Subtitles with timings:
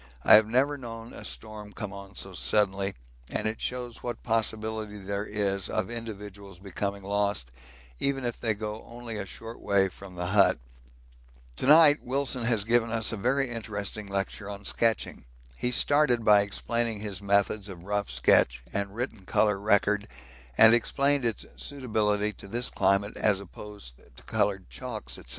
[0.23, 2.95] I have never known a storm come on so suddenly,
[3.29, 7.51] and it shows what possibility there is of individuals becoming lost
[7.99, 10.57] even if they only go a short way from the hut.
[11.57, 15.25] To night Wilson has given us a very interesting lecture on sketching.
[15.55, 20.07] He started by explaining his methods of rough sketch and written colour record,
[20.57, 25.21] and explained its suitability to this climate as opposed to coloured chalks, &c.